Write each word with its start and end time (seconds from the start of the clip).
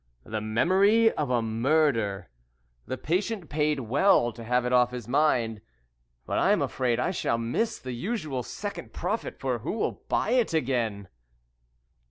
"The 0.23 0.41
memory 0.41 1.11
of 1.11 1.29
a 1.29 1.43
murder. 1.43 2.31
The 2.87 2.97
patient 2.97 3.49
paid 3.49 3.81
well 3.81 4.31
to 4.31 4.43
have 4.43 4.65
it 4.65 4.73
off 4.73 4.89
his 4.89 5.07
mind, 5.07 5.61
but 6.25 6.39
I 6.39 6.51
am 6.51 6.61
afraid 6.63 6.99
I 6.99 7.11
shall 7.11 7.37
miss 7.37 7.77
the 7.77 7.91
usual 7.93 8.41
second 8.41 8.93
profit, 8.93 9.39
for 9.39 9.59
who 9.59 9.73
will 9.73 10.01
buy 10.09 10.31
it 10.31 10.55
again?" 10.55 11.07